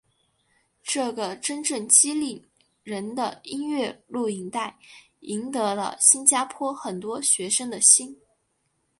[0.81, 2.47] 这个真正激励
[2.83, 4.79] 人的音乐录影带
[5.19, 8.19] 赢得了新加坡很多学生的心。